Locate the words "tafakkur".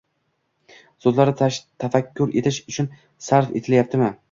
1.85-2.35